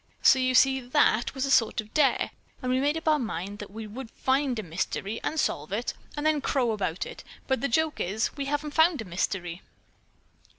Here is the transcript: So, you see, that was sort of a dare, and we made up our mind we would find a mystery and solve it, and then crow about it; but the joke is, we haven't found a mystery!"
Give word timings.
So, 0.23 0.39
you 0.39 0.55
see, 0.55 0.79
that 0.81 1.35
was 1.35 1.53
sort 1.53 1.79
of 1.79 1.85
a 1.85 1.89
dare, 1.91 2.31
and 2.63 2.71
we 2.71 2.79
made 2.79 2.97
up 2.97 3.07
our 3.07 3.19
mind 3.19 3.63
we 3.69 3.85
would 3.85 4.09
find 4.09 4.57
a 4.57 4.63
mystery 4.63 5.21
and 5.23 5.39
solve 5.39 5.71
it, 5.71 5.93
and 6.17 6.25
then 6.25 6.41
crow 6.41 6.71
about 6.71 7.05
it; 7.05 7.23
but 7.45 7.61
the 7.61 7.67
joke 7.69 7.99
is, 7.99 8.35
we 8.35 8.45
haven't 8.45 8.73
found 8.73 9.01
a 9.03 9.05
mystery!" 9.05 9.61